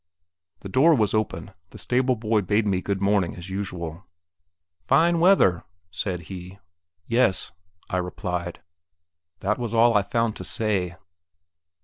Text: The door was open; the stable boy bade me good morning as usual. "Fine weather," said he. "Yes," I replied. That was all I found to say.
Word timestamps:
The 0.61 0.67
door 0.67 0.95
was 0.95 1.13
open; 1.13 1.51
the 1.69 1.77
stable 1.77 2.15
boy 2.15 2.41
bade 2.41 2.65
me 2.65 2.81
good 2.81 3.03
morning 3.03 3.35
as 3.35 3.51
usual. 3.51 4.07
"Fine 4.83 5.19
weather," 5.19 5.63
said 5.91 6.21
he. 6.21 6.57
"Yes," 7.05 7.51
I 7.87 7.97
replied. 7.97 8.63
That 9.41 9.59
was 9.59 9.75
all 9.75 9.95
I 9.95 10.01
found 10.01 10.35
to 10.37 10.43
say. 10.43 10.95